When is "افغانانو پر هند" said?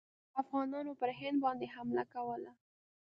0.41-1.37